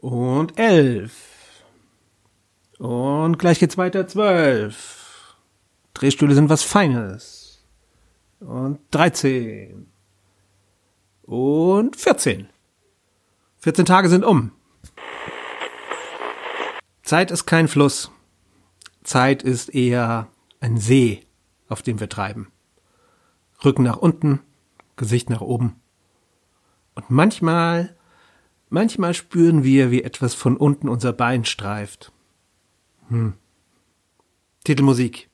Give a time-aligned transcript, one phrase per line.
[0.00, 1.64] Und elf.
[2.78, 5.36] Und gleich geht's weiter zwölf.
[5.94, 7.64] Drehstühle sind was Feines.
[8.40, 9.90] Und dreizehn.
[11.22, 12.48] Und vierzehn.
[13.58, 14.52] Vierzehn Tage sind um.
[17.02, 18.10] Zeit ist kein Fluss.
[19.08, 20.28] Zeit ist eher
[20.60, 21.24] ein See,
[21.68, 22.52] auf dem wir treiben.
[23.64, 24.40] Rücken nach unten,
[24.96, 25.76] Gesicht nach oben.
[26.94, 27.96] Und manchmal,
[28.68, 32.12] manchmal spüren wir, wie etwas von unten unser Bein streift.
[33.08, 33.32] Hm.
[34.64, 35.27] Titelmusik.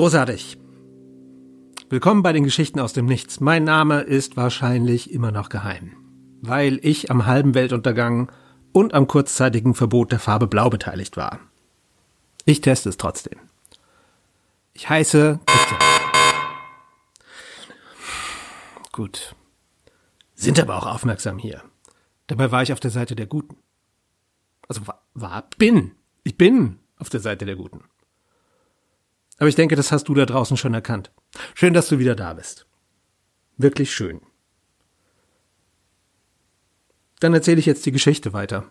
[0.00, 0.56] Großartig.
[1.90, 3.38] Willkommen bei den Geschichten aus dem Nichts.
[3.40, 5.94] Mein Name ist wahrscheinlich immer noch geheim,
[6.40, 8.32] weil ich am halben Weltuntergang
[8.72, 11.38] und am kurzzeitigen Verbot der Farbe Blau beteiligt war.
[12.46, 13.40] Ich teste es trotzdem.
[14.72, 15.80] Ich heiße Christian.
[18.92, 19.36] Gut.
[20.34, 21.62] Sind aber auch aufmerksam hier.
[22.26, 23.58] Dabei war ich auf der Seite der Guten.
[24.66, 25.92] Also war, war bin.
[26.24, 27.84] Ich bin auf der Seite der Guten.
[29.40, 31.10] Aber ich denke, das hast du da draußen schon erkannt.
[31.54, 32.66] Schön, dass du wieder da bist.
[33.56, 34.20] Wirklich schön.
[37.20, 38.66] Dann erzähle ich jetzt die Geschichte weiter.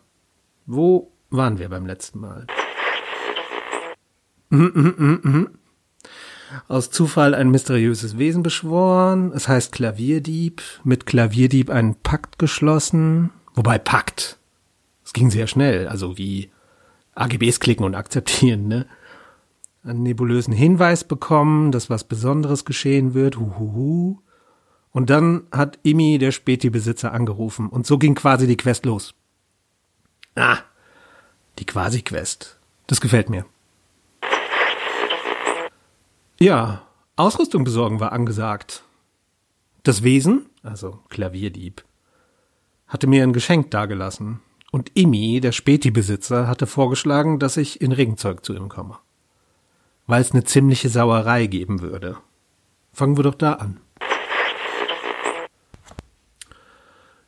[0.67, 2.45] Wo waren wir beim letzten Mal?
[4.49, 5.49] Mhm, mhm, mhm, mhm.
[6.67, 9.31] Aus Zufall ein mysteriöses Wesen beschworen.
[9.33, 10.61] Es heißt Klavierdieb.
[10.83, 13.31] Mit Klavierdieb einen Pakt geschlossen.
[13.55, 14.37] Wobei Pakt.
[15.03, 15.87] Es ging sehr schnell.
[15.87, 16.51] Also wie
[17.15, 18.85] AGBs klicken und akzeptieren, ne?
[19.83, 23.37] Einen nebulösen Hinweis bekommen, dass was Besonderes geschehen wird.
[23.37, 24.19] Huhuhu.
[24.91, 27.69] Und dann hat Imi, der Späti-Besitzer, angerufen.
[27.69, 29.13] Und so ging quasi die Quest los.
[30.35, 30.57] Ah,
[31.59, 32.57] die Quasi-Quest.
[32.87, 33.45] Das gefällt mir.
[36.39, 36.83] Ja,
[37.15, 38.83] Ausrüstung besorgen war angesagt.
[39.83, 41.83] Das Wesen, also Klavierdieb,
[42.87, 44.41] hatte mir ein Geschenk dagelassen.
[44.71, 48.97] Und Imi, der Späti-Besitzer, hatte vorgeschlagen, dass ich in Regenzeug zu ihm komme
[50.09, 52.17] weil es eine ziemliche Sauerei geben würde.
[52.91, 53.79] Fangen wir doch da an.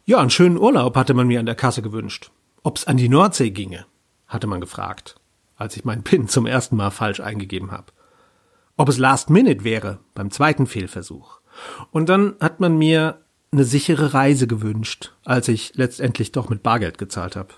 [0.03, 2.31] Ja, einen schönen Urlaub hatte man mir an der Kasse gewünscht.
[2.63, 3.85] Ob's an die Nordsee ginge,
[4.25, 5.15] hatte man gefragt,
[5.57, 7.93] als ich meinen PIN zum ersten Mal falsch eingegeben habe.
[8.77, 11.39] Ob es Last Minute wäre, beim zweiten Fehlversuch.
[11.91, 13.21] Und dann hat man mir
[13.51, 17.53] eine sichere Reise gewünscht, als ich letztendlich doch mit Bargeld gezahlt habe.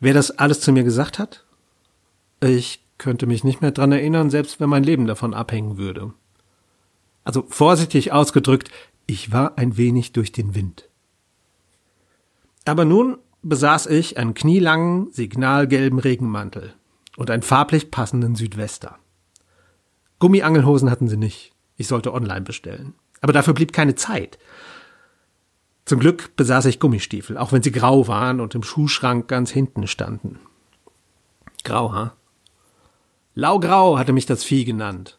[0.00, 1.44] Wer das alles zu mir gesagt hat?
[2.40, 6.12] Ich könnte mich nicht mehr dran erinnern, selbst wenn mein Leben davon abhängen würde.
[7.24, 8.70] Also vorsichtig ausgedrückt,
[9.06, 10.88] ich war ein wenig durch den Wind.
[12.64, 16.74] Aber nun besaß ich einen knielangen, signalgelben Regenmantel
[17.16, 18.98] und einen farblich passenden Südwester.
[20.20, 21.52] Gummiangelhosen hatten sie nicht.
[21.76, 22.94] Ich sollte online bestellen.
[23.20, 24.38] Aber dafür blieb keine Zeit.
[25.84, 29.88] Zum Glück besaß ich Gummistiefel, auch wenn sie grau waren und im Schuhschrank ganz hinten
[29.88, 30.38] standen.
[31.64, 32.14] Grau, ha?
[33.34, 35.18] Laugrau hatte mich das Vieh genannt.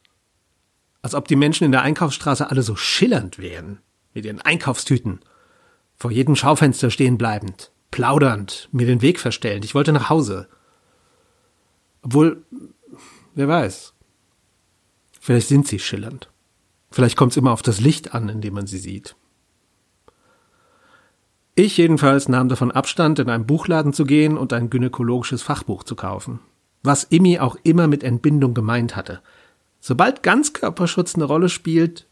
[1.02, 3.80] Als ob die Menschen in der Einkaufsstraße alle so schillernd wären,
[4.14, 5.20] mit ihren Einkaufstüten,
[5.96, 9.66] vor jedem Schaufenster stehen bleibend, plaudernd, mir den Weg verstellend.
[9.66, 10.48] Ich wollte nach Hause.
[12.04, 12.44] Obwohl,
[13.34, 13.94] wer weiß.
[15.20, 16.30] Vielleicht sind sie schillernd.
[16.92, 19.16] Vielleicht kommt es immer auf das Licht an, in dem man sie sieht.
[21.56, 25.96] Ich jedenfalls nahm davon Abstand, in einen Buchladen zu gehen und ein gynäkologisches Fachbuch zu
[25.96, 26.40] kaufen
[26.84, 29.22] was Imi auch immer mit Entbindung gemeint hatte.
[29.80, 32.08] Sobald Ganzkörperschutz eine Rolle spielt,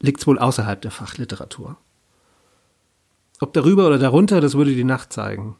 [0.00, 1.76] liegt's wohl außerhalb der Fachliteratur.
[3.40, 5.56] Ob darüber oder darunter, das würde die Nacht zeigen.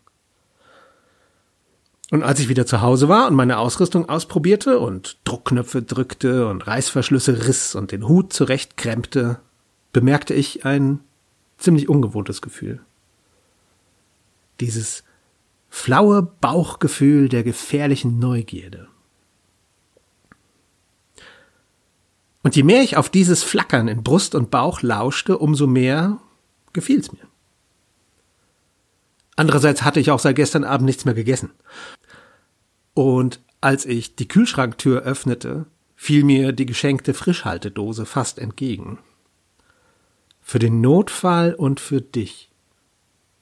[2.11, 6.67] Und als ich wieder zu Hause war und meine Ausrüstung ausprobierte und Druckknöpfe drückte und
[6.67, 9.41] Reißverschlüsse riss und den Hut zurechtkrempte,
[9.93, 11.01] bemerkte ich ein
[11.59, 12.81] ziemlich ungewohntes Gefühl.
[14.61, 15.03] Dieses
[15.75, 18.87] flaue Bauchgefühl der gefährlichen Neugierde.
[22.45, 26.21] Und je mehr ich auf dieses Flackern in Brust und Bauch lauschte, umso mehr
[26.73, 27.27] gefiel's mir.
[29.35, 31.51] Andererseits hatte ich auch seit gestern Abend nichts mehr gegessen.
[32.95, 35.67] Und als ich die Kühlschranktür öffnete,
[35.97, 39.01] fiel mir die geschenkte Frischhaltedose fast entgegen.
[40.41, 42.54] Für den Notfall und für dich.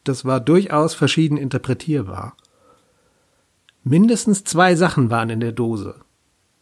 [0.05, 2.37] Das war durchaus verschieden interpretierbar.
[3.85, 6.01] Mindestens zwei Sachen waren in der Dose.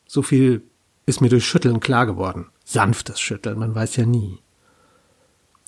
[0.06, 0.62] So viel
[1.06, 2.46] ist mir durch Schütteln klar geworden.
[2.64, 4.38] Sanftes Schütteln, man weiß ja nie.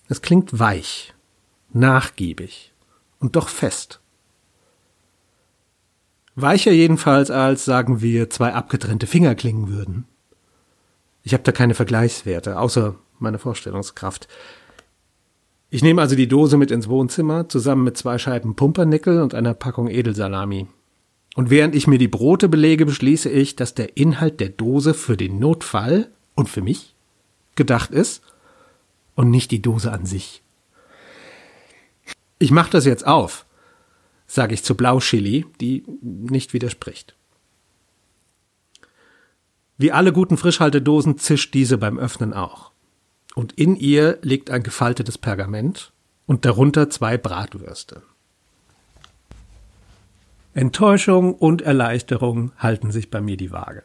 [0.09, 1.15] Es klingt weich,
[1.73, 2.73] nachgiebig
[3.19, 4.01] und doch fest.
[6.35, 10.07] Weicher jedenfalls als, sagen wir, zwei abgetrennte Finger klingen würden.
[11.23, 14.29] Ich habe da keine Vergleichswerte, außer meine Vorstellungskraft.
[15.75, 19.55] Ich nehme also die Dose mit ins Wohnzimmer, zusammen mit zwei Scheiben Pumpernickel und einer
[19.55, 20.67] Packung Edelsalami.
[21.35, 25.17] Und während ich mir die Brote belege, beschließe ich, dass der Inhalt der Dose für
[25.17, 26.95] den Notfall und für mich
[27.55, 28.23] gedacht ist
[29.15, 30.43] und nicht die Dose an sich.
[32.39, 33.47] Ich mache das jetzt auf,
[34.27, 37.15] sage ich zu Blauchili, die nicht widerspricht.
[39.79, 42.72] Wie alle guten Frischhaltedosen zischt diese beim Öffnen auch.
[43.35, 45.93] Und in ihr liegt ein gefaltetes Pergament
[46.27, 48.03] und darunter zwei Bratwürste.
[50.55, 53.85] Enttäuschung und Erleichterung halten sich bei mir die Waage.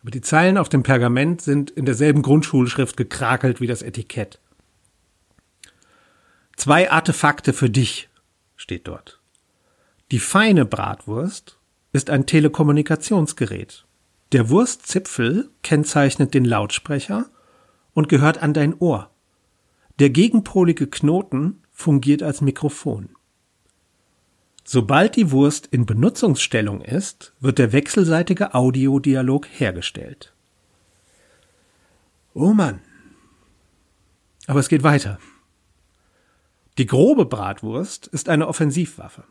[0.00, 4.38] Aber die Zeilen auf dem Pergament sind in derselben Grundschulschrift gekrakelt wie das Etikett.
[6.56, 8.08] Zwei Artefakte für dich
[8.56, 9.20] steht dort.
[10.10, 11.58] Die feine Bratwurst
[11.92, 13.84] ist ein Telekommunikationsgerät.
[14.32, 17.26] Der Wurstzipfel kennzeichnet den Lautsprecher
[17.98, 19.10] und gehört an dein Ohr.
[19.98, 23.08] Der gegenpolige Knoten fungiert als Mikrofon.
[24.62, 30.32] Sobald die Wurst in Benutzungsstellung ist, wird der wechselseitige Audiodialog hergestellt.
[32.34, 32.78] Oh Mann.
[34.46, 35.18] Aber es geht weiter.
[36.78, 39.24] Die grobe Bratwurst ist eine Offensivwaffe.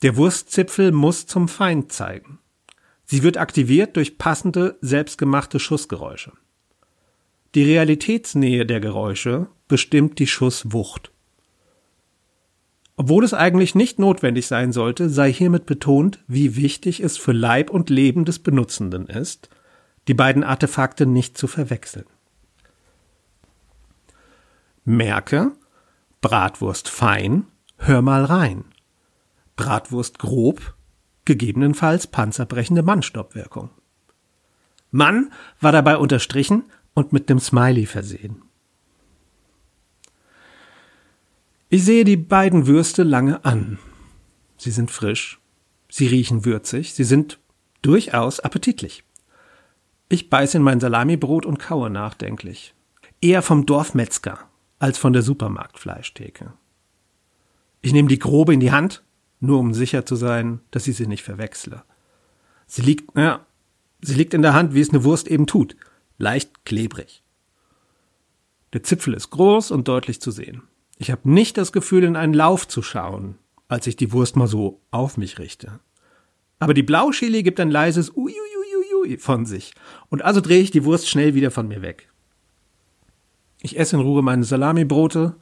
[0.00, 2.38] Der Wurstzipfel muss zum Feind zeigen.
[3.04, 6.32] Sie wird aktiviert durch passende, selbstgemachte Schussgeräusche.
[7.54, 11.10] Die Realitätsnähe der Geräusche bestimmt die Schusswucht.
[12.96, 17.70] Obwohl es eigentlich nicht notwendig sein sollte, sei hiermit betont, wie wichtig es für Leib
[17.70, 19.48] und Leben des Benutzenden ist,
[20.06, 22.06] die beiden Artefakte nicht zu verwechseln.
[24.84, 25.52] Merke,
[26.20, 27.46] Bratwurst fein,
[27.78, 28.64] hör mal rein.
[29.56, 30.74] Bratwurst grob,
[31.24, 33.70] gegebenenfalls panzerbrechende Mannstoppwirkung.
[34.90, 36.64] Mann war dabei unterstrichen
[36.94, 38.42] und mit dem Smiley versehen.
[41.68, 43.78] Ich sehe die beiden Würste lange an.
[44.56, 45.40] Sie sind frisch,
[45.88, 47.38] sie riechen würzig, sie sind
[47.82, 49.04] durchaus appetitlich.
[50.08, 52.74] Ich beiße in mein Salamibrot und kaue nachdenklich.
[53.20, 54.40] Eher vom Dorfmetzger
[54.80, 56.52] als von der Supermarktfleischtheke.
[57.82, 59.04] Ich nehme die grobe in die Hand,
[59.38, 61.84] nur um sicher zu sein, dass ich sie nicht verwechsle.
[62.66, 63.46] Sie liegt, ja,
[64.02, 65.76] sie liegt in der Hand, wie es eine Wurst eben tut,
[66.20, 67.22] leicht klebrig.
[68.72, 70.62] Der Zipfel ist groß und deutlich zu sehen.
[70.98, 73.36] Ich habe nicht das Gefühl, in einen Lauf zu schauen,
[73.68, 75.80] als ich die Wurst mal so auf mich richte.
[76.58, 79.72] Aber die Blauschili gibt ein leises Uiuiuiui von sich.
[80.10, 82.08] Und also drehe ich die Wurst schnell wieder von mir weg.
[83.62, 85.34] Ich esse in Ruhe meine Salamibrote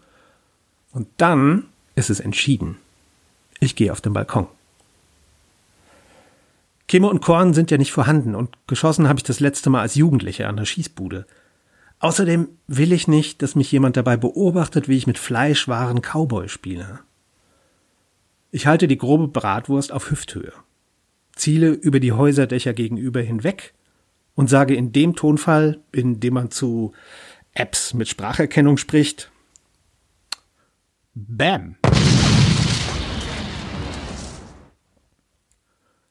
[0.93, 2.79] und dann ist es entschieden.
[3.61, 4.47] Ich gehe auf den Balkon.
[6.89, 9.95] Kimme und Korn sind ja nicht vorhanden und geschossen habe ich das letzte Mal als
[9.95, 11.27] Jugendlicher an der Schießbude.
[12.01, 17.01] Außerdem will ich nicht, dass mich jemand dabei beobachtet, wie ich mit Fleischwaren Cowboy spiele.
[18.51, 20.53] Ich halte die grobe Bratwurst auf Hüfthöhe,
[21.37, 23.75] ziele über die Häuserdächer gegenüber hinweg
[24.35, 26.93] und sage in dem Tonfall, in dem man zu
[27.53, 29.31] Apps mit Spracherkennung spricht,
[31.15, 31.77] Bam.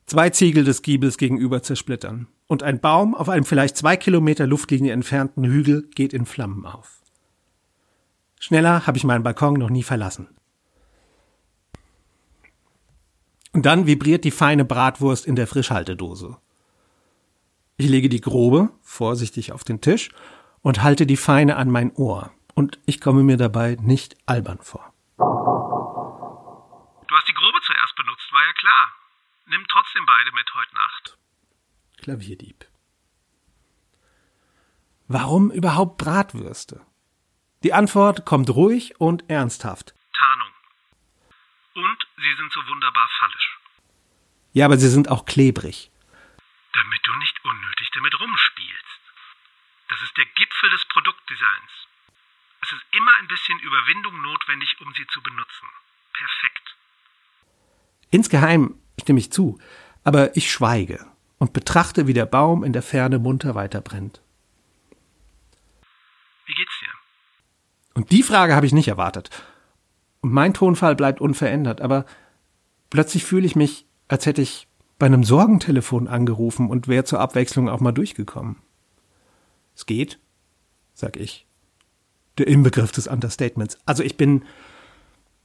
[0.10, 4.94] Zwei Ziegel des Giebels gegenüber zersplittern und ein Baum auf einem vielleicht zwei Kilometer Luftlinie
[4.94, 7.02] entfernten Hügel geht in Flammen auf.
[8.40, 10.30] Schneller habe ich meinen Balkon noch nie verlassen.
[13.52, 16.38] Und dann vibriert die feine Bratwurst in der Frischhaltedose.
[17.76, 20.12] Ich lege die grobe vorsichtig auf den Tisch
[20.62, 22.32] und halte die feine an mein Ohr.
[22.54, 24.94] Und ich komme mir dabei nicht albern vor.
[25.18, 25.26] Du
[27.14, 28.97] hast die grobe zuerst benutzt, war ja klar.
[29.48, 31.18] Nimm trotzdem beide mit heute Nacht.
[31.98, 32.66] Klavierdieb.
[35.08, 36.86] Warum überhaupt Bratwürste?
[37.64, 39.96] Die Antwort kommt ruhig und ernsthaft.
[40.14, 40.52] Tarnung.
[41.76, 43.60] Und sie sind so wunderbar fallisch.
[44.52, 45.92] Ja, aber sie sind auch klebrig.
[46.74, 48.84] Damit du nicht unnötig damit rumspielst.
[50.18, 51.72] der Gipfel des Produktdesigns.
[52.62, 55.68] Es ist immer ein bisschen Überwindung notwendig, um sie zu benutzen.
[56.12, 56.76] Perfekt.
[58.10, 59.58] Insgeheim stimme ich zu,
[60.04, 61.06] aber ich schweige
[61.38, 64.22] und betrachte, wie der Baum in der Ferne munter weiterbrennt.
[66.46, 66.88] Wie geht's dir?
[67.94, 69.30] Und die Frage habe ich nicht erwartet.
[70.22, 72.06] Und mein Tonfall bleibt unverändert, aber
[72.90, 74.68] plötzlich fühle ich mich, als hätte ich
[75.00, 78.58] bei einem Sorgentelefon angerufen und wäre zur Abwechslung auch mal durchgekommen.
[79.76, 80.20] Es geht,
[80.94, 81.46] sag ich.
[82.38, 83.78] Der Inbegriff des Understatements.
[83.86, 84.46] Also ich bin,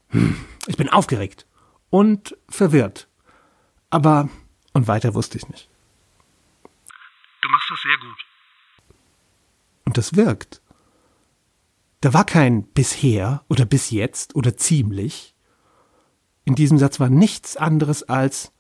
[0.09, 1.47] hm, ich bin aufgeregt
[1.91, 3.09] und verwirrt.
[3.93, 4.31] Aber,
[4.73, 5.69] und weiter wusste ich nicht.
[7.43, 8.25] Du machst das sehr gut.
[9.85, 10.63] Und das wirkt.
[12.01, 15.35] Da war kein bisher oder bis jetzt oder ziemlich.
[16.47, 18.55] In diesem Satz war nichts anderes als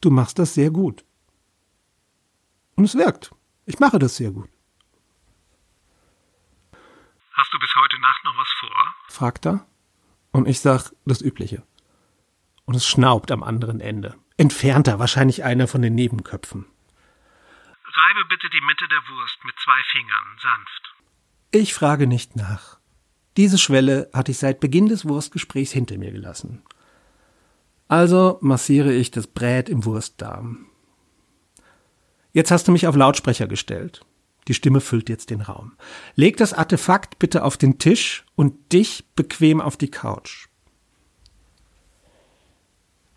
[0.00, 1.04] du machst das sehr gut.
[2.74, 3.32] Und es wirkt.
[3.64, 4.50] Ich mache das sehr gut.
[7.32, 8.94] Hast du bis heute Nacht noch was vor?
[9.08, 9.68] fragt er.
[10.32, 11.64] Und ich sag das Übliche.
[12.64, 14.18] Und es schnaubt am anderen Ende.
[14.38, 16.64] Entfernter, wahrscheinlich einer von den Nebenköpfen.
[17.84, 20.94] Reibe bitte die Mitte der Wurst mit zwei Fingern, sanft.
[21.50, 22.78] Ich frage nicht nach.
[23.36, 26.62] Diese Schwelle hatte ich seit Beginn des Wurstgesprächs hinter mir gelassen.
[27.88, 30.66] Also massiere ich das Brät im Wurstdarm.
[32.32, 34.04] Jetzt hast du mich auf Lautsprecher gestellt.
[34.46, 35.72] Die Stimme füllt jetzt den Raum.
[36.14, 40.48] Leg das Artefakt bitte auf den Tisch und dich bequem auf die Couch.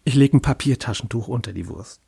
[0.04, 2.02] Ich lege ein Papiertaschentuch unter die Wurst.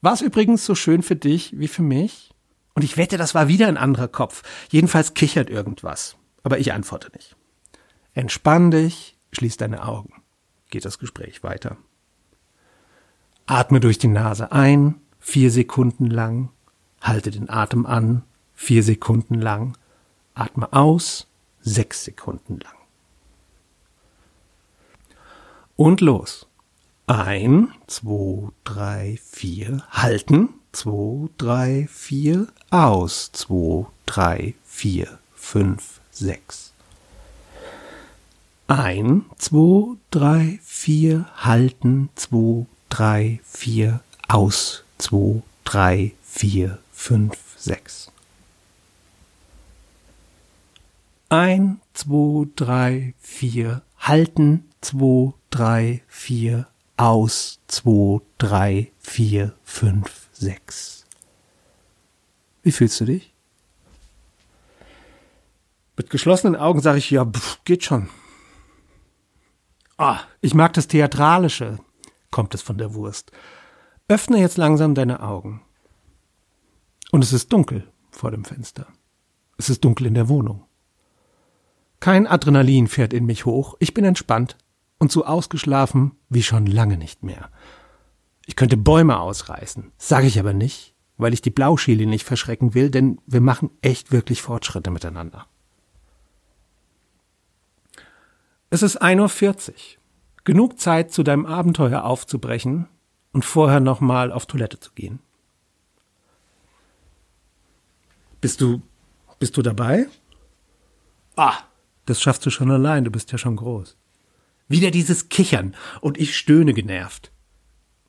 [0.00, 2.30] War es übrigens so schön für dich wie für mich?
[2.74, 4.42] Und ich wette, das war wieder ein anderer Kopf.
[4.70, 6.16] Jedenfalls kichert irgendwas.
[6.42, 7.36] Aber ich antworte nicht.
[8.14, 10.22] Entspann dich, schließ deine Augen.
[10.70, 11.76] Geht das Gespräch weiter.
[13.46, 16.50] Atme durch die Nase ein, vier Sekunden lang.
[17.00, 18.22] Halte den Atem an,
[18.54, 19.76] vier Sekunden lang.
[20.34, 21.28] Atme aus,
[21.60, 22.81] sechs Sekunden lang.
[25.82, 26.46] Und los.
[27.08, 29.82] Ein, zwei, drei, vier.
[29.90, 30.50] Halten.
[30.70, 32.46] Zwei, drei, vier.
[32.70, 33.32] Aus.
[33.32, 36.72] Zwei, drei, vier, fünf, sechs.
[38.68, 41.26] Ein, zwei, drei, vier.
[41.38, 42.10] Halten.
[42.14, 44.04] Zwei, drei, vier.
[44.28, 44.84] Aus.
[44.98, 48.12] Zwei, drei, vier, fünf, sechs.
[51.28, 53.82] Ein, zwei, drei, vier.
[54.02, 54.68] Halten.
[54.80, 56.68] Zwei, drei, vier.
[56.96, 57.60] Aus.
[57.68, 61.06] Zwei, drei, vier, fünf, sechs.
[62.62, 63.32] Wie fühlst du dich?
[65.96, 68.08] Mit geschlossenen Augen sage ich, ja, pff, geht schon.
[69.96, 71.78] Ah, ich mag das Theatralische,
[72.30, 73.30] kommt es von der Wurst.
[74.08, 75.62] Öffne jetzt langsam deine Augen.
[77.12, 78.86] Und es ist dunkel vor dem Fenster.
[79.58, 80.64] Es ist dunkel in der Wohnung.
[82.02, 84.56] Kein Adrenalin fährt in mich hoch, ich bin entspannt
[84.98, 87.48] und so ausgeschlafen wie schon lange nicht mehr.
[88.44, 92.90] Ich könnte Bäume ausreißen, sage ich aber nicht, weil ich die Blauschiele nicht verschrecken will,
[92.90, 95.46] denn wir machen echt wirklich Fortschritte miteinander.
[98.70, 99.74] Es ist 1.40 Uhr.
[100.42, 102.88] Genug Zeit, zu deinem Abenteuer aufzubrechen
[103.32, 105.20] und vorher nochmal auf Toilette zu gehen.
[108.40, 108.82] Bist du,
[109.38, 110.08] bist du dabei?
[111.36, 111.58] Ah,
[112.06, 113.96] das schaffst du schon allein, du bist ja schon groß.
[114.68, 117.32] Wieder dieses Kichern und ich stöhne genervt.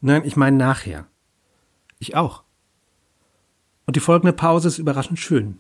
[0.02, 1.08] Nein, ich meine nachher.
[2.00, 2.44] Ich auch.
[3.86, 5.60] Und die folgende Pause ist überraschend schön.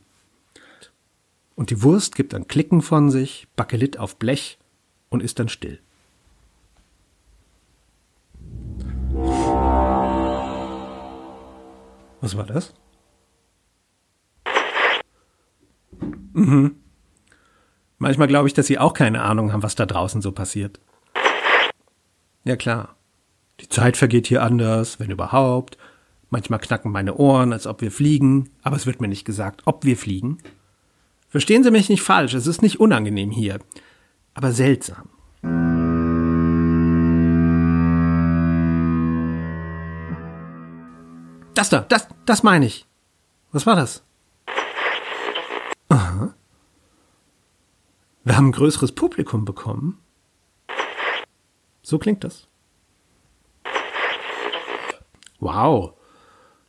[1.56, 4.58] Und die Wurst gibt ein Klicken von sich, Bakelit auf Blech
[5.10, 5.80] und ist dann still.
[12.22, 12.74] Was war das?
[16.34, 16.83] Mhm.
[18.03, 20.77] Manchmal glaube ich, dass sie auch keine Ahnung haben, was da draußen so passiert.
[22.43, 22.98] Ja klar.
[23.62, 25.77] Die Zeit vergeht hier anders, wenn überhaupt.
[26.29, 29.86] Manchmal knacken meine Ohren, als ob wir fliegen, aber es wird mir nicht gesagt, ob
[29.86, 30.39] wir fliegen.
[31.29, 33.60] Verstehen Sie mich nicht falsch, es ist nicht unangenehm hier,
[34.33, 35.07] aber seltsam.
[41.55, 42.86] Das da, das, das meine ich.
[43.53, 44.03] Was war das?
[45.88, 46.33] Aha.
[48.24, 50.00] Wir haben ein größeres Publikum bekommen.
[51.82, 52.48] So klingt das.
[55.39, 55.94] Wow.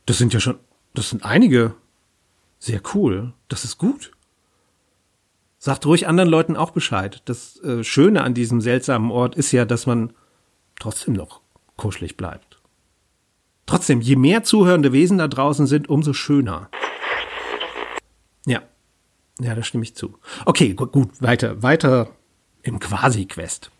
[0.05, 0.59] Das sind ja schon,
[0.93, 1.75] das sind einige.
[2.59, 3.33] Sehr cool.
[3.47, 4.11] Das ist gut.
[5.57, 7.21] Sagt ruhig anderen Leuten auch Bescheid.
[7.25, 10.13] Das äh, Schöne an diesem seltsamen Ort ist ja, dass man
[10.79, 11.41] trotzdem noch
[11.77, 12.59] kuschelig bleibt.
[13.65, 16.69] Trotzdem, je mehr zuhörende Wesen da draußen sind, umso schöner.
[18.45, 18.61] Ja.
[19.39, 20.17] Ja, da stimme ich zu.
[20.45, 22.09] Okay, gut, gut weiter, weiter
[22.63, 23.71] im Quasi-Quest.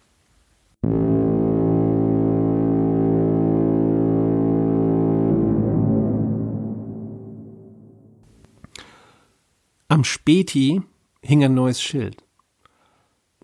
[9.88, 10.81] Am Späti
[11.21, 12.17] hing ein neues Schild.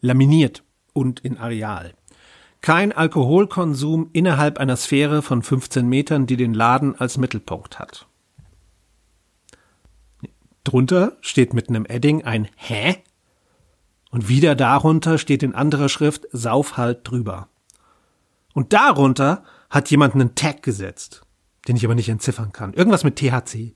[0.02, 1.94] Laminiert und in Areal.
[2.60, 8.08] Kein Alkoholkonsum innerhalb einer Sphäre von 15 Metern, die den Laden als Mittelpunkt hat.
[10.64, 12.98] Drunter steht mit einem Edding ein Hä?
[14.12, 17.50] Und wieder darunter steht in anderer Schrift Sauf halt drüber.
[18.54, 21.22] Und darunter hat jemand einen Tag gesetzt,
[21.68, 22.74] den ich aber nicht entziffern kann.
[22.74, 23.74] Irgendwas mit THC.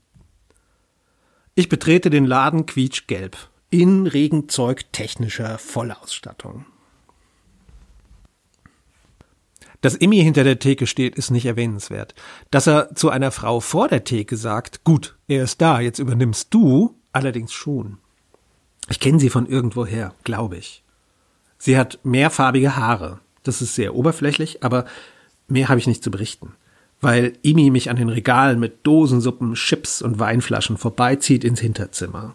[1.54, 3.36] Ich betrete den Laden quietschgelb,
[3.70, 6.66] in Regenzeug technischer Vollausstattung.
[9.86, 12.16] Dass Immi hinter der Theke steht, ist nicht erwähnenswert.
[12.50, 16.52] Dass er zu einer Frau vor der Theke sagt, gut, er ist da, jetzt übernimmst
[16.52, 17.98] du, allerdings schon.
[18.88, 20.82] Ich kenne sie von irgendwoher, glaube ich.
[21.56, 23.20] Sie hat mehrfarbige Haare.
[23.44, 24.86] Das ist sehr oberflächlich, aber
[25.46, 26.54] mehr habe ich nicht zu berichten
[27.00, 32.34] weil Imi mich an den Regalen mit Dosensuppen, Chips und Weinflaschen vorbeizieht ins Hinterzimmer.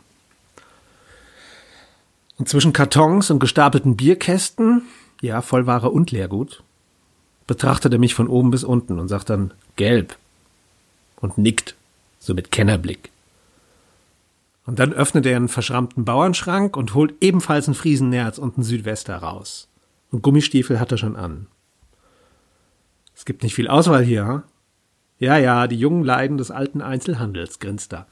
[2.38, 4.84] Und zwischen Kartons und gestapelten Bierkästen,
[5.20, 6.64] ja, Vollware und Leergut,
[7.52, 10.16] betrachtet er mich von oben bis unten und sagt dann gelb
[11.18, 11.76] und nickt,
[12.18, 13.10] so mit Kennerblick.
[14.66, 19.18] Und dann öffnet er einen verschrammten Bauernschrank und holt ebenfalls ein Friesennerz und einen Südwester
[19.18, 19.68] raus.
[20.12, 21.48] Und Gummistiefel hat er schon an.
[23.18, 24.44] Es gibt nicht viel Auswahl hier, hm?
[25.20, 28.08] Ja, ja, die jungen Leiden des alten Einzelhandels, grinst er,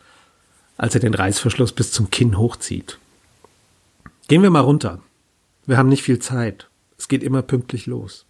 [0.75, 2.99] als er den Reißverschluss bis zum Kinn hochzieht.
[4.27, 4.99] Gehen wir mal runter.
[5.65, 6.67] Wir haben nicht viel Zeit.
[6.97, 8.25] Es geht immer pünktlich los.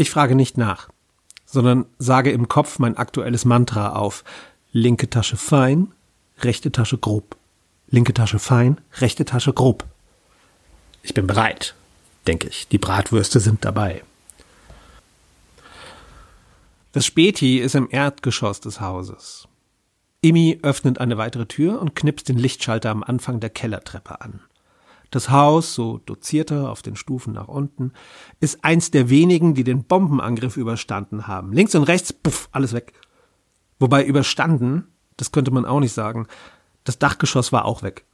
[0.00, 0.88] Ich frage nicht nach,
[1.44, 4.24] sondern sage im Kopf mein aktuelles Mantra auf.
[4.72, 5.92] Linke Tasche fein,
[6.38, 7.36] rechte Tasche grob.
[7.90, 9.84] Linke Tasche fein, rechte Tasche grob.
[11.02, 11.74] Ich bin bereit,
[12.26, 12.66] denke ich.
[12.68, 14.02] Die Bratwürste sind dabei.
[16.92, 19.48] Das Späti ist im Erdgeschoss des Hauses.
[20.22, 24.40] Imi öffnet eine weitere Tür und knipst den Lichtschalter am Anfang der Kellertreppe an.
[25.10, 27.92] Das Haus, so dozierter auf den Stufen nach unten,
[28.38, 31.52] ist eins der wenigen, die den Bombenangriff überstanden haben.
[31.52, 32.92] Links und rechts, puff, alles weg.
[33.80, 36.28] Wobei überstanden, das könnte man auch nicht sagen.
[36.84, 38.04] Das Dachgeschoss war auch weg.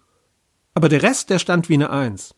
[0.74, 2.34] Aber der Rest, der stand wie eine Eins.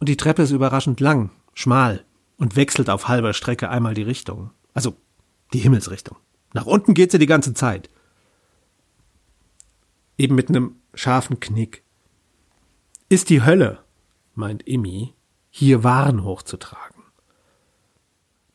[0.00, 2.04] Und die Treppe ist überraschend lang, schmal,
[2.36, 4.50] und wechselt auf halber Strecke einmal die Richtung.
[4.74, 4.96] Also
[5.52, 6.16] die Himmelsrichtung.
[6.52, 7.88] Nach unten geht sie die ganze Zeit.
[10.18, 11.83] Eben mit einem scharfen Knick.
[13.14, 13.78] Ist die Hölle,
[14.34, 15.14] meint Immi,
[15.48, 17.04] hier Waren hochzutragen.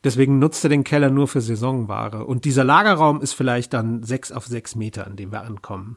[0.04, 4.30] Deswegen nutzt er den Keller nur für Saisonware und dieser Lagerraum ist vielleicht dann sechs
[4.30, 5.96] auf sechs Meter, an dem wir ankommen.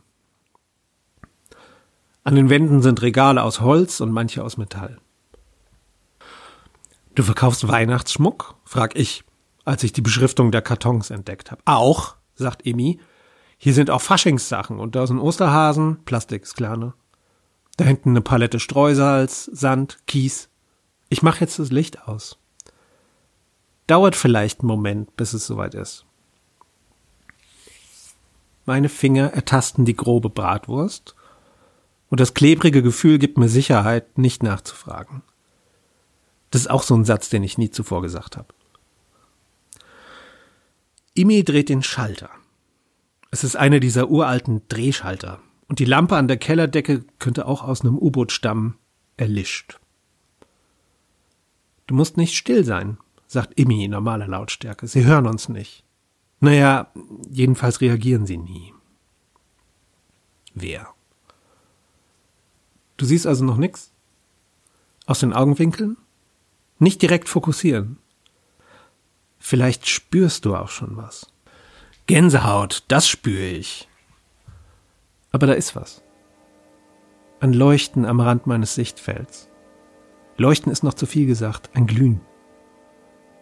[2.23, 4.97] An den Wänden sind Regale aus Holz und manche aus Metall.
[7.15, 8.55] Du verkaufst Weihnachtsschmuck?
[8.63, 9.25] frag ich,
[9.65, 11.61] als ich die Beschriftung der Kartons entdeckt habe.
[11.65, 13.01] Auch, sagt Emi.
[13.57, 16.93] Hier sind auch Faschingssachen und da sind Osterhasen, Plastik ist klar, ne?
[17.77, 20.49] Da hinten eine Palette Streusalz, Sand, Kies.
[21.09, 22.37] Ich mache jetzt das Licht aus.
[23.87, 26.05] Dauert vielleicht einen Moment, bis es soweit ist.
[28.65, 31.15] Meine Finger ertasten die grobe Bratwurst
[32.09, 35.23] und das klebrige Gefühl gibt mir Sicherheit, nicht nachzufragen.
[36.51, 38.53] Das ist auch so ein Satz, den ich nie zuvor gesagt habe.
[41.15, 42.29] Imi dreht den Schalter.
[43.31, 45.39] Es ist einer dieser uralten Drehschalter.
[45.67, 48.77] Und die Lampe an der Kellerdecke könnte auch aus einem U-Boot stammen,
[49.17, 49.79] erlischt.
[51.87, 52.97] Du musst nicht still sein,
[53.27, 54.87] sagt Imi in normaler Lautstärke.
[54.87, 55.83] Sie hören uns nicht.
[56.39, 56.91] Naja,
[57.29, 58.73] jedenfalls reagieren sie nie.
[60.53, 60.93] Wer?
[62.97, 63.91] Du siehst also noch nix?
[65.05, 65.97] Aus den Augenwinkeln?
[66.79, 67.97] Nicht direkt fokussieren.
[69.39, 71.27] Vielleicht spürst du auch schon was.
[72.07, 73.87] Gänsehaut, das spüre ich.
[75.33, 76.01] Aber da ist was.
[77.41, 79.49] Ein Leuchten am Rand meines Sichtfelds.
[80.37, 82.21] Leuchten ist noch zu viel gesagt, ein Glühen.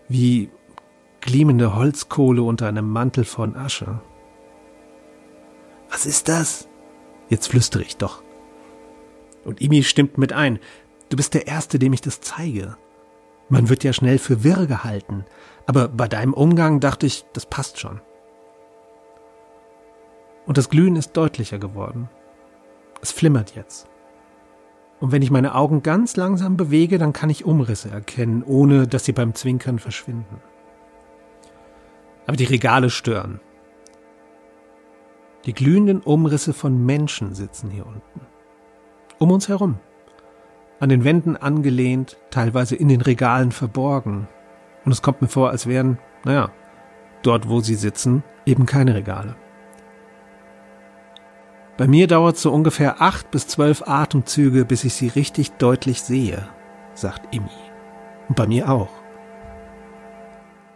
[0.08, 0.50] Wie
[1.20, 4.02] glimmende Holzkohle unter einem Mantel von Asche.
[5.90, 6.68] Was ist das?
[7.30, 8.24] Jetzt flüstere ich doch.
[9.44, 10.60] Und Imi stimmt mit ein.
[11.10, 12.78] Du bist der Erste, dem ich das zeige.
[13.50, 15.26] Man wird ja schnell für wirr gehalten,
[15.66, 18.00] aber bei deinem Umgang dachte ich, das passt schon.
[20.52, 22.10] Und das Glühen ist deutlicher geworden.
[23.02, 23.88] Es flimmert jetzt.
[25.00, 29.06] Und wenn ich meine Augen ganz langsam bewege, dann kann ich Umrisse erkennen, ohne dass
[29.06, 30.42] sie beim Zwinkern verschwinden.
[32.28, 33.40] Aber die Regale stören.
[35.46, 38.20] Die glühenden Umrisse von Menschen sitzen hier unten.
[39.20, 39.80] Um uns herum.
[40.82, 44.28] An den Wänden angelehnt, teilweise in den Regalen verborgen.
[44.84, 46.52] Und es kommt mir vor, als wären, naja,
[47.22, 49.38] dort wo sie sitzen, eben keine Regale.
[51.82, 56.48] Bei mir dauert so ungefähr acht bis zwölf Atemzüge, bis ich sie richtig deutlich sehe,
[56.94, 57.50] sagt Imi.
[58.30, 58.92] Und bei mir auch.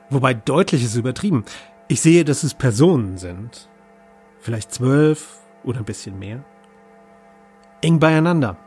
[0.10, 1.46] Wobei deutlich ist übertrieben.
[1.88, 3.70] Ich sehe, dass es Personen sind.
[4.39, 6.44] Vielleicht zwölf oder ein bisschen mehr.
[7.84, 8.58] Eng beieinander.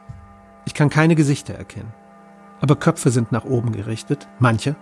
[0.64, 1.92] Ich kann keine Gesichter erkennen.
[2.60, 4.76] Aber Köpfe sind nach oben gerichtet, manche,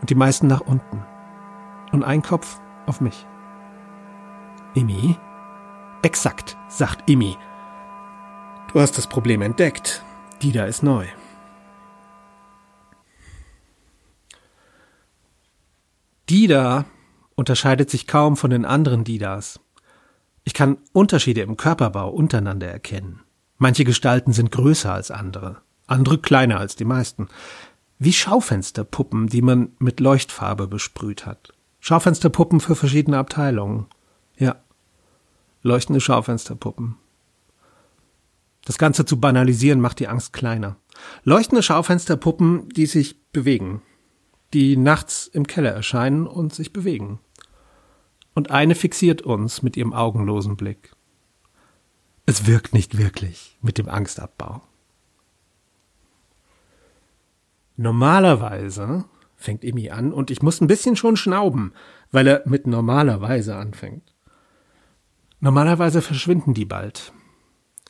[0.00, 1.04] und die meisten nach unten.
[1.92, 3.24] Und ein Kopf auf mich.
[4.74, 5.16] Imi?
[6.04, 7.34] Exakt, sagt Imi.
[8.70, 10.02] Du hast das Problem entdeckt.
[10.42, 11.06] Dida ist neu.
[16.28, 16.84] Dida
[17.36, 19.60] unterscheidet sich kaum von den anderen Didas.
[20.44, 23.22] Ich kann Unterschiede im Körperbau untereinander erkennen.
[23.56, 27.28] Manche Gestalten sind größer als andere, andere kleiner als die meisten.
[27.98, 31.54] Wie Schaufensterpuppen, die man mit Leuchtfarbe besprüht hat.
[31.80, 33.86] Schaufensterpuppen für verschiedene Abteilungen.
[35.66, 36.96] Leuchtende Schaufensterpuppen.
[38.66, 40.76] Das Ganze zu banalisieren macht die Angst kleiner.
[41.22, 43.80] Leuchtende Schaufensterpuppen, die sich bewegen,
[44.52, 47.18] die nachts im Keller erscheinen und sich bewegen.
[48.34, 50.92] Und eine fixiert uns mit ihrem augenlosen Blick.
[52.26, 54.60] Es wirkt nicht wirklich mit dem Angstabbau.
[57.78, 61.72] Normalerweise fängt Emi an und ich muss ein bisschen schon schnauben,
[62.12, 64.13] weil er mit normalerweise anfängt.
[65.44, 67.12] Normalerweise verschwinden die bald,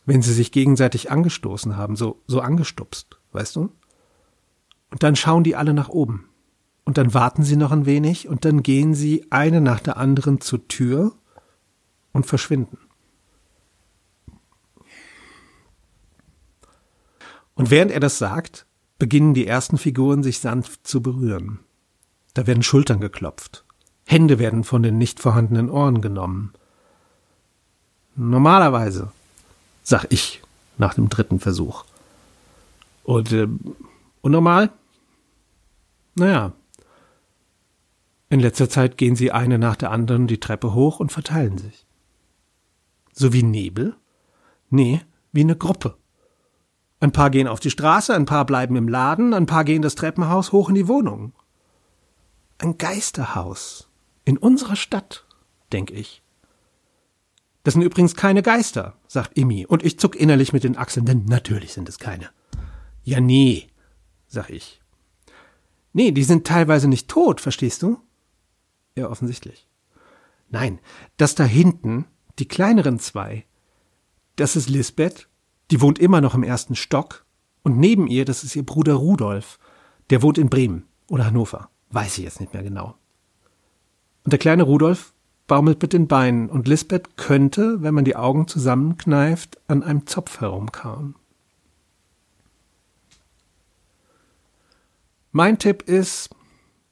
[0.07, 3.71] wenn sie sich gegenseitig angestoßen haben, so, so angestupst, weißt du?
[4.91, 6.29] Und dann schauen die alle nach oben.
[6.85, 10.41] Und dann warten sie noch ein wenig und dann gehen sie eine nach der anderen
[10.41, 11.13] zur Tür
[12.13, 12.77] und verschwinden.
[17.55, 18.67] Und während er das sagt,
[18.99, 21.61] beginnen die ersten Figuren sich sanft zu berühren.
[22.35, 23.65] Da werden Schultern geklopft.
[24.07, 26.53] Hände werden von den nicht vorhandenen Ohren genommen.
[28.17, 29.13] Normalerweise,
[29.83, 30.41] sag ich
[30.79, 31.85] nach dem dritten Versuch.
[33.03, 33.49] Und äh,
[34.23, 34.71] unnormal?
[36.15, 36.53] Naja.
[38.29, 41.87] In letzter Zeit gehen sie eine nach der anderen die Treppe hoch und verteilen sich.
[43.13, 43.95] So wie Nebel?
[44.71, 45.97] Nee, wie eine Gruppe.
[46.99, 49.95] Ein paar gehen auf die Straße, ein paar bleiben im Laden, ein paar gehen das
[49.95, 51.33] Treppenhaus hoch in die Wohnung.
[52.59, 53.89] Ein Geisterhaus.
[54.25, 55.25] In unserer Stadt,
[55.73, 56.24] denk ich.
[57.65, 61.25] Das sind übrigens keine Geister, sagt Imi, und ich zuck innerlich mit den Achseln, denn
[61.25, 62.31] natürlich sind es keine.
[63.03, 63.69] Ja, nee,
[64.29, 64.81] sag ich.
[65.95, 67.99] Nee, die sind teilweise nicht tot, verstehst du?
[68.97, 69.67] Ja, offensichtlich.
[70.51, 70.79] Nein,
[71.17, 72.05] das da hinten,
[72.39, 73.47] die kleineren zwei,
[74.37, 75.29] das ist Lisbeth,
[75.71, 77.25] die wohnt immer noch im ersten Stock,
[77.63, 79.59] und neben ihr, das ist ihr Bruder Rudolf,
[80.11, 82.95] der wohnt in Bremen oder Hannover, weiß ich jetzt nicht mehr genau.
[84.23, 85.14] Und der kleine Rudolf
[85.47, 90.41] baumelt mit den Beinen und Lisbeth könnte, wenn man die Augen zusammenkneift, an einem Zopf
[90.41, 91.15] herumkauen.
[95.33, 96.31] Mein Tipp ist,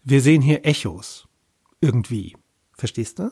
[0.05, 1.29] wir sehen hier Echos.
[1.81, 2.37] Irgendwie.
[2.73, 3.31] Verstehst du?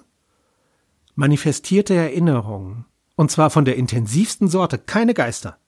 [1.17, 2.85] Manifestierte Erinnerungen.
[3.17, 5.59] Und zwar von der intensivsten Sorte, keine Geister.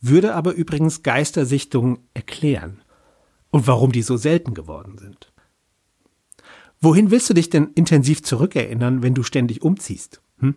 [0.00, 2.82] Würde aber übrigens Geistersichtungen erklären.
[3.50, 5.31] Und warum die so selten geworden sind.
[6.82, 10.20] Wohin willst du dich denn intensiv zurückerinnern, wenn du ständig umziehst?
[10.38, 10.56] Hm?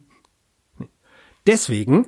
[1.45, 2.07] Deswegen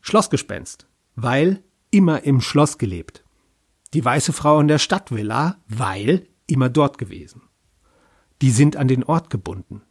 [0.00, 3.22] Schlossgespenst, weil immer im Schloss gelebt.
[3.92, 7.42] Die weiße Frau in der Stadtvilla, weil immer dort gewesen.
[8.40, 9.82] Die sind an den Ort gebunden.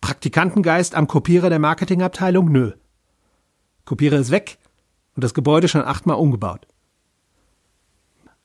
[0.00, 2.50] Praktikantengeist am Kopierer der Marketingabteilung?
[2.50, 2.72] Nö.
[3.84, 4.58] Kopierer ist weg
[5.14, 6.66] und das Gebäude schon achtmal umgebaut.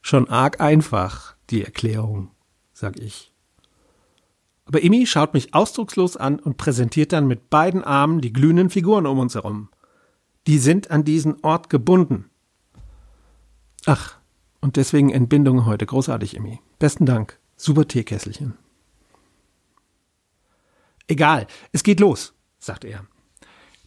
[0.02, 2.30] Schon arg einfach, die Erklärung,
[2.72, 3.34] sag ich.
[4.70, 9.08] Aber Imi schaut mich ausdruckslos an und präsentiert dann mit beiden Armen die glühenden Figuren
[9.08, 9.70] um uns herum.
[10.46, 12.30] Die sind an diesen Ort gebunden.
[13.88, 14.20] Ach,
[14.62, 15.88] und deswegen Entbindung heute.
[15.88, 16.60] Großartig, Imi.
[16.78, 17.40] Besten Dank.
[17.56, 18.60] Super Teekesselchen.
[21.08, 23.08] Egal, es geht los, sagt er.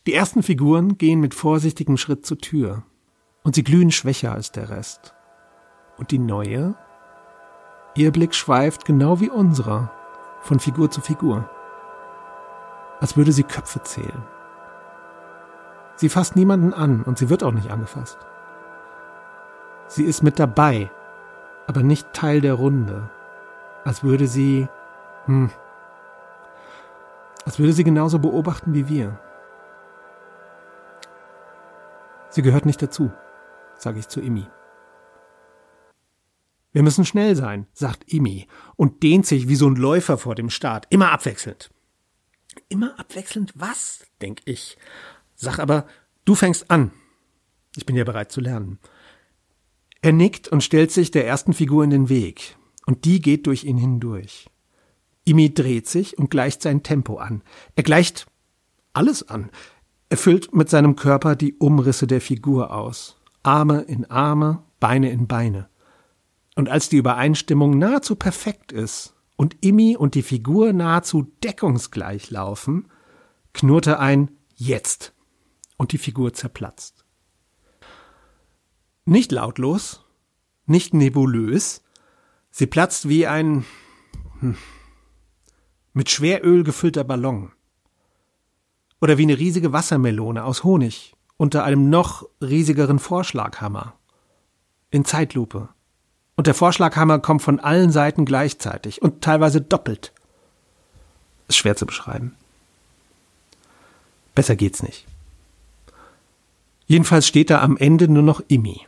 [0.09, 2.83] Die ersten Figuren gehen mit vorsichtigem Schritt zur Tür.
[3.45, 5.15] Und sie glühen schwächer als der Rest.
[5.97, 6.75] Und die neue?
[7.95, 9.93] Ihr Blick schweift genau wie unserer
[10.43, 11.49] von Figur zu Figur,
[13.01, 14.23] als würde sie Köpfe zählen.
[15.97, 18.19] Sie fasst niemanden an und sie wird auch nicht angefasst.
[19.87, 20.91] Sie ist mit dabei,
[21.67, 23.09] aber nicht Teil der Runde,
[23.85, 24.69] als würde sie,
[25.27, 25.51] hm,
[27.45, 29.19] Als würde sie genauso beobachten wie wir.
[32.29, 33.11] Sie gehört nicht dazu,
[33.77, 34.47] sage ich zu Imi.
[36.73, 40.51] Wir müssen schnell sein, sagt Imi und dehnt sich wie so ein Läufer vor dem
[40.51, 41.71] Start, immer abwechselnd.
[42.69, 44.05] Immer abwechselnd was?
[44.21, 44.77] denk ich.
[45.35, 45.87] Sag aber,
[46.25, 46.93] du fängst an.
[47.77, 48.79] Ich bin ja bereit zu lernen.
[50.01, 52.57] Er nickt und stellt sich der ersten Figur in den Weg,
[52.87, 54.49] und die geht durch ihn hindurch.
[55.25, 57.43] Imi dreht sich und gleicht sein Tempo an.
[57.77, 58.27] Er gleicht
[58.93, 59.51] alles an.
[60.09, 63.17] Er füllt mit seinem Körper die Umrisse der Figur aus.
[63.43, 65.69] Arme in Arme, Beine in Beine.
[66.55, 72.89] Und als die Übereinstimmung nahezu perfekt ist und Imi und die Figur nahezu deckungsgleich laufen,
[73.53, 75.15] knurrte ein Jetzt
[75.77, 77.05] und die Figur zerplatzt.
[79.05, 80.05] Nicht lautlos,
[80.67, 81.83] nicht nebulös,
[82.51, 83.65] sie platzt wie ein
[84.41, 84.57] hm,
[85.93, 87.53] mit Schweröl gefüllter Ballon.
[89.01, 93.99] Oder wie eine riesige Wassermelone aus Honig unter einem noch riesigeren Vorschlaghammer.
[94.91, 95.71] In Zeitlupe.
[96.43, 100.13] Und der Vorschlaghammer kommt von allen Seiten gleichzeitig und teilweise doppelt.
[101.47, 102.35] Ist schwer zu beschreiben.
[104.35, 105.07] Besser geht's nicht.
[106.89, 108.81] Jedenfalls steht da am Ende nur noch Imi.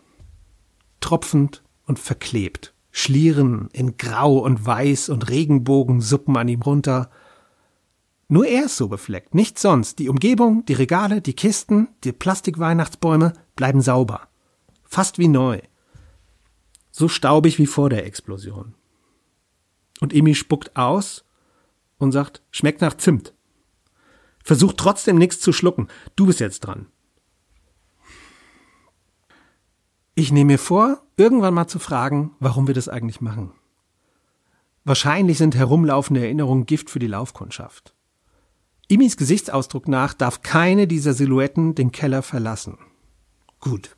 [0.98, 2.74] Tropfend und verklebt.
[2.90, 7.08] Schlieren in Grau und Weiß und Regenbogen suppen an ihm runter.
[8.26, 10.00] Nur er ist so befleckt, nicht sonst.
[10.00, 14.22] Die Umgebung, die Regale, die Kisten, die Plastikweihnachtsbäume bleiben sauber.
[14.82, 15.60] Fast wie neu
[16.96, 18.72] so staubig wie vor der Explosion.
[20.00, 21.24] Und Emi spuckt aus
[21.98, 23.34] und sagt, schmeckt nach Zimt.
[24.44, 25.88] Versucht trotzdem nichts zu schlucken.
[26.14, 26.86] Du bist jetzt dran.
[30.14, 33.50] Ich nehme mir vor, irgendwann mal zu fragen, warum wir das eigentlich machen.
[34.84, 37.92] Wahrscheinlich sind herumlaufende Erinnerungen Gift für die Laufkundschaft.
[38.86, 42.78] Imis Gesichtsausdruck nach darf keine dieser Silhouetten den Keller verlassen.
[43.58, 43.96] Gut.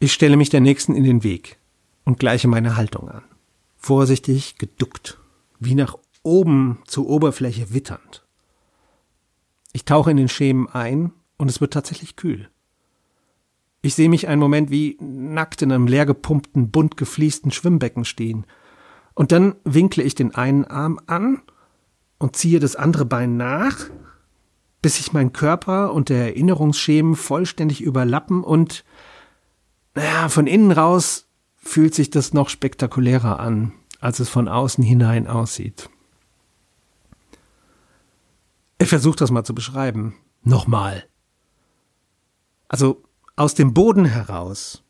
[0.00, 1.61] Ich stelle mich der nächsten in den Weg
[2.04, 3.22] und gleiche meine Haltung an.
[3.76, 5.18] Vorsichtig geduckt,
[5.58, 8.24] wie nach oben zur Oberfläche witternd.
[9.72, 12.48] Ich tauche in den Schemen ein und es wird tatsächlich kühl.
[13.80, 18.46] Ich sehe mich einen Moment wie nackt in einem leer gepumpten, bunt gefliesten Schwimmbecken stehen.
[19.14, 21.42] Und dann winkle ich den einen Arm an
[22.18, 23.76] und ziehe das andere Bein nach,
[24.80, 28.84] bis sich mein Körper und der Erinnerungsschemen vollständig überlappen und,
[29.94, 31.26] naja, von innen raus
[31.62, 35.88] fühlt sich das noch spektakulärer an, als es von außen hinein aussieht.
[38.78, 40.16] Er versucht das mal zu beschreiben.
[40.42, 41.04] Nochmal.
[42.66, 43.04] Also
[43.36, 44.82] aus dem Boden heraus,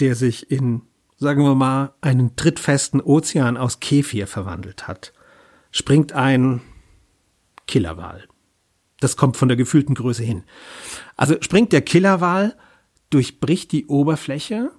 [0.00, 0.82] der sich in,
[1.18, 5.12] sagen wir mal, einen trittfesten Ozean aus Kefir verwandelt hat,
[5.70, 6.62] springt ein
[7.66, 8.26] Killerwal.
[9.00, 10.44] Das kommt von der gefühlten Größe hin.
[11.16, 12.56] Also springt der Killerwal,
[13.10, 14.70] durchbricht die Oberfläche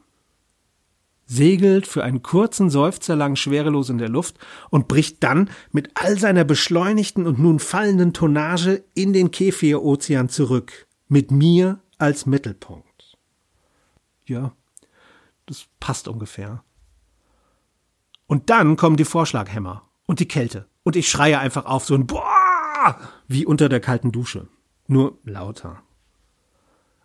[1.27, 4.37] segelt für einen kurzen Seufzer lang schwerelos in der Luft
[4.69, 10.87] und bricht dann mit all seiner beschleunigten und nun fallenden Tonnage in den Kefir-Ozean zurück,
[11.07, 13.17] mit mir als Mittelpunkt.
[14.25, 14.53] Ja,
[15.45, 16.63] das passt ungefähr.
[18.25, 22.07] Und dann kommen die Vorschlaghämmer und die Kälte und ich schreie einfach auf so ein
[22.07, 24.47] Boah, wie unter der kalten Dusche,
[24.87, 25.81] nur lauter.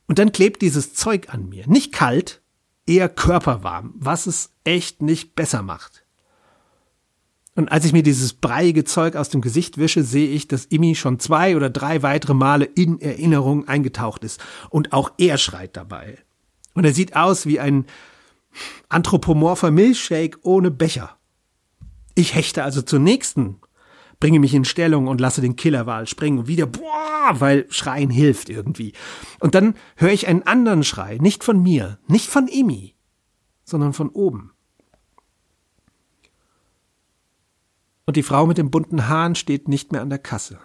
[0.06, 2.41] Und dann klebt dieses Zeug an mir, nicht kalt,
[2.86, 6.04] eher körperwarm, was es echt nicht besser macht.
[7.54, 10.94] Und als ich mir dieses breiige Zeug aus dem Gesicht wische, sehe ich, dass Imi
[10.94, 14.40] schon zwei oder drei weitere Male in Erinnerung eingetaucht ist.
[14.70, 16.18] Und auch er schreit dabei.
[16.74, 17.84] Und er sieht aus wie ein
[18.88, 21.16] anthropomorpher Milchshake ohne Becher.
[22.14, 23.60] Ich hechte also zur nächsten
[24.22, 28.50] bringe mich in Stellung und lasse den Killerwal springen und wieder, boah, weil Schreien hilft
[28.50, 28.92] irgendwie.
[29.40, 32.94] Und dann höre ich einen anderen Schrei, nicht von mir, nicht von Imi,
[33.64, 34.52] sondern von oben.
[38.06, 40.60] Und die Frau mit dem bunten Haaren steht nicht mehr an der Kasse.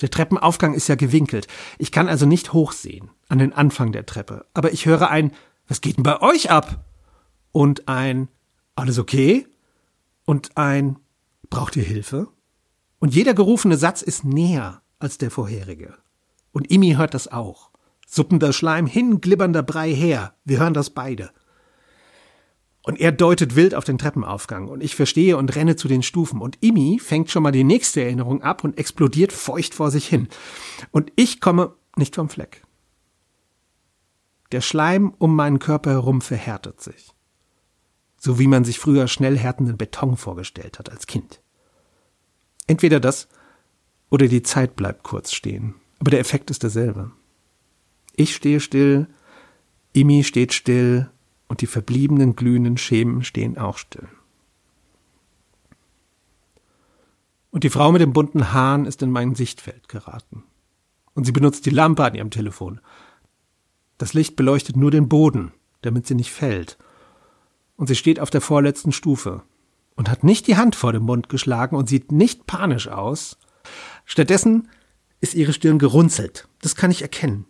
[0.00, 1.46] Der Treppenaufgang ist ja gewinkelt.
[1.78, 4.46] Ich kann also nicht hochsehen an den Anfang der Treppe.
[4.52, 5.30] Aber ich höre ein,
[5.68, 6.84] was geht denn bei euch ab?
[7.52, 8.26] Und ein,
[8.74, 9.46] alles okay?
[10.24, 10.96] Und ein,
[11.50, 12.28] Braucht ihr Hilfe?
[13.00, 15.98] Und jeder gerufene Satz ist näher als der vorherige.
[16.52, 17.70] Und Imi hört das auch.
[18.06, 20.34] Suppender Schleim hin, glibbernder Brei her.
[20.44, 21.30] Wir hören das beide.
[22.82, 26.40] Und er deutet wild auf den Treppenaufgang und ich verstehe und renne zu den Stufen
[26.40, 30.28] und Imi fängt schon mal die nächste Erinnerung ab und explodiert feucht vor sich hin.
[30.90, 32.62] Und ich komme nicht vom Fleck.
[34.52, 37.14] Der Schleim um meinen Körper herum verhärtet sich
[38.22, 41.40] so wie man sich früher schnell härtenden Beton vorgestellt hat als Kind.
[42.66, 43.28] Entweder das
[44.10, 45.74] Oder die Zeit bleibt kurz stehen.
[46.00, 47.12] Aber der Effekt ist derselbe.
[48.14, 49.06] Ich stehe still,
[49.94, 51.08] Imi steht still
[51.48, 54.08] und die verbliebenen glühenden Schemen stehen auch still.
[57.50, 60.44] Und die Frau mit dem bunten Haaren ist in mein Sichtfeld geraten.
[61.14, 62.80] Und sie benutzt die Lampe an ihrem Telefon.
[63.96, 66.76] Das Licht beleuchtet nur den Boden, damit sie nicht fällt.
[67.80, 69.42] Und sie steht auf der vorletzten Stufe
[69.96, 73.38] und hat nicht die Hand vor dem Mund geschlagen und sieht nicht panisch aus.
[74.04, 74.68] Stattdessen
[75.22, 76.46] ist ihre Stirn gerunzelt.
[76.60, 77.46] Das kann ich erkennen.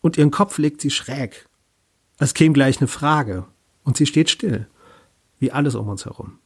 [0.00, 1.48] Und ihren Kopf legt sie schräg.
[2.18, 3.46] Es käme gleich eine Frage.
[3.84, 4.66] Und sie steht still.
[5.38, 6.40] Wie alles um uns herum.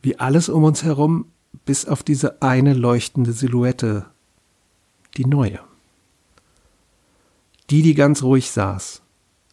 [0.00, 1.26] Wie alles um uns herum,
[1.66, 4.06] bis auf diese eine leuchtende Silhouette.
[5.18, 5.60] Die neue.
[7.68, 9.02] Die, die ganz ruhig saß,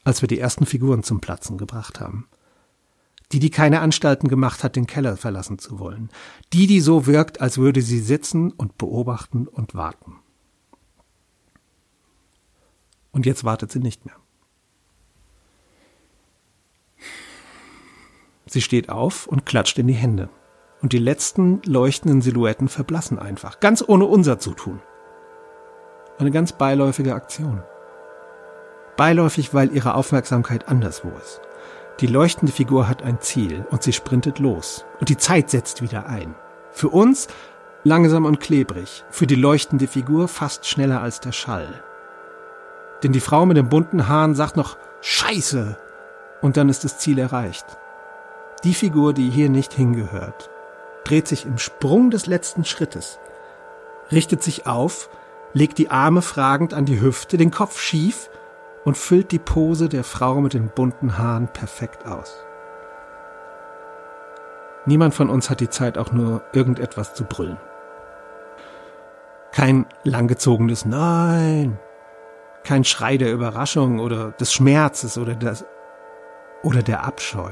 [0.06, 2.30] als wir die ersten Figuren zum Platzen gebracht haben.
[3.32, 6.10] Die, die keine Anstalten gemacht hat, den Keller verlassen zu wollen.
[6.54, 10.16] Die, die so wirkt, als würde sie sitzen und beobachten und warten.
[13.12, 14.16] Und jetzt wartet sie nicht mehr.
[18.46, 20.30] Sie steht auf und klatscht in die Hände.
[20.82, 24.82] Und die letzten leuchtenden Silhouetten verblassen einfach, ganz ohne unser Zutun.
[26.20, 27.64] Eine ganz beiläufige Aktion.
[28.98, 31.42] Beiläufig, weil ihre Aufmerksamkeit anderswo ist.
[32.00, 34.86] Die leuchtende Figur hat ein Ziel und sie sprintet los.
[35.00, 36.36] Und die Zeit setzt wieder ein.
[36.72, 37.28] Für uns
[37.84, 41.84] langsam und klebrig, für die leuchtende Figur fast schneller als der Schall.
[43.04, 45.78] Denn die Frau mit den bunten Haaren sagt noch Scheiße
[46.42, 47.66] und dann ist das Ziel erreicht.
[48.64, 50.50] Die Figur, die hier nicht hingehört,
[51.04, 53.20] dreht sich im Sprung des letzten Schrittes,
[54.12, 55.10] richtet sich auf,
[55.54, 58.30] legt die Arme fragend an die Hüfte, den Kopf schief
[58.86, 62.46] und füllt die Pose der Frau mit den bunten Haaren perfekt aus.
[64.86, 67.58] Niemand von uns hat die Zeit auch nur irgendetwas zu brüllen.
[69.52, 71.80] Kein langgezogenes Nein,
[72.64, 75.66] kein Schrei der Überraschung oder des Schmerzes oder, des,
[76.62, 77.52] oder der Abscheu.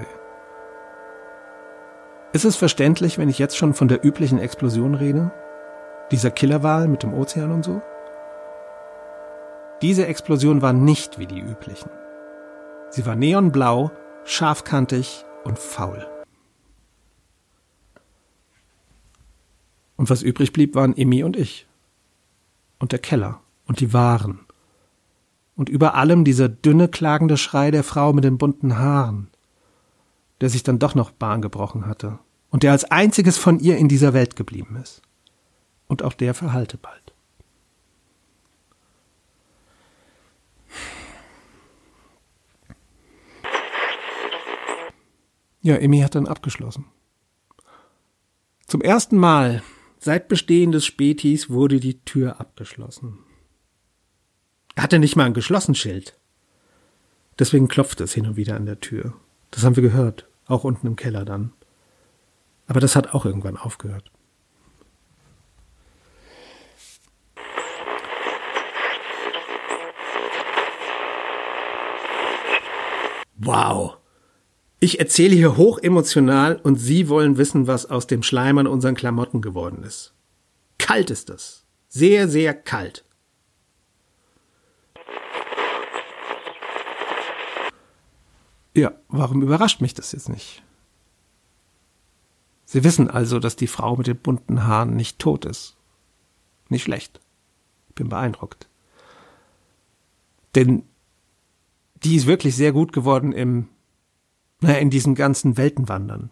[2.33, 5.31] Ist es verständlich, wenn ich jetzt schon von der üblichen Explosion rede?
[6.11, 7.81] Dieser Killerwahl mit dem Ozean und so?
[9.83, 11.89] Diese Explosion war nicht wie die üblichen.
[12.89, 13.91] Sie war neonblau,
[14.23, 16.07] scharfkantig und faul.
[19.97, 21.67] Und was übrig blieb, waren Emmy und ich.
[22.79, 24.45] Und der Keller und die Waren.
[25.57, 29.27] Und über allem dieser dünne, klagende Schrei der Frau mit den bunten Haaren,
[30.39, 32.19] der sich dann doch noch Bahn gebrochen hatte
[32.51, 35.01] und der als einziges von ihr in dieser Welt geblieben ist.
[35.87, 37.02] Und auch der verhalte bald.
[45.63, 46.85] Ja, Emmy hat dann abgeschlossen.
[48.67, 49.63] Zum ersten Mal
[49.97, 53.19] seit Bestehen des Spätis wurde die Tür abgeschlossen.
[54.75, 56.19] Er hatte nicht mal ein geschlossen Schild.
[57.39, 59.13] Deswegen klopfte es hin und wieder an der Tür.
[59.51, 61.53] Das haben wir gehört, auch unten im Keller dann.
[62.67, 64.11] Aber das hat auch irgendwann aufgehört.
[73.37, 74.02] Wow.
[74.83, 78.95] Ich erzähle hier hoch emotional und Sie wollen wissen, was aus dem Schleim an unseren
[78.95, 80.13] Klamotten geworden ist.
[80.77, 81.63] Kalt ist es.
[81.87, 83.05] Sehr, sehr kalt.
[88.73, 90.61] Ja, warum überrascht mich das jetzt nicht?
[92.65, 95.77] Sie wissen also, dass die Frau mit den bunten Haaren nicht tot ist.
[96.67, 97.21] Nicht schlecht.
[97.95, 98.67] Bin beeindruckt.
[100.55, 100.83] Denn
[102.03, 103.69] die ist wirklich sehr gut geworden im
[104.63, 106.31] naja, in diesen ganzen Weltenwandern.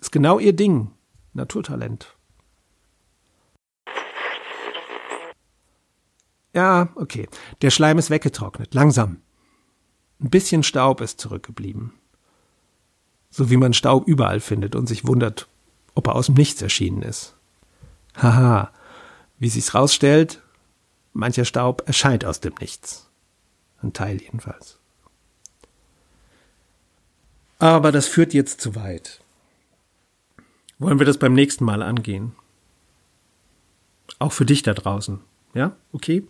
[0.00, 0.92] Ist genau ihr Ding.
[1.32, 2.16] Naturtalent.
[6.54, 7.28] Ja, okay.
[7.60, 8.72] Der Schleim ist weggetrocknet.
[8.72, 9.20] Langsam.
[10.20, 11.92] Ein bisschen Staub ist zurückgeblieben.
[13.28, 15.48] So wie man Staub überall findet und sich wundert,
[15.94, 17.36] ob er aus dem Nichts erschienen ist.
[18.16, 18.70] Haha,
[19.38, 20.40] wie sich's rausstellt,
[21.12, 23.10] mancher Staub erscheint aus dem Nichts.
[23.82, 24.78] Ein Teil jedenfalls.
[27.58, 29.20] Aber das führt jetzt zu weit.
[30.78, 32.32] Wollen wir das beim nächsten Mal angehen?
[34.18, 35.20] Auch für dich da draußen.
[35.54, 35.76] Ja?
[35.92, 36.26] Okay?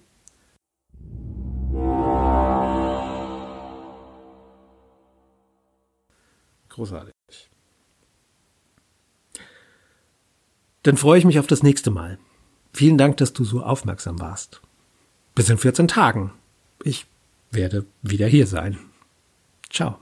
[6.68, 7.12] Großartig.
[10.82, 12.18] Dann freue ich mich auf das nächste Mal.
[12.72, 14.60] Vielen Dank, dass du so aufmerksam warst.
[15.34, 16.32] Bis in 14 Tagen.
[16.84, 17.06] Ich
[17.50, 18.78] werde wieder hier sein.
[19.70, 19.98] Ciao.